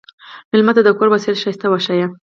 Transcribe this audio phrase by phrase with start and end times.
[0.51, 2.07] مېلمه ته د کور وسایل ښايسته وښیه.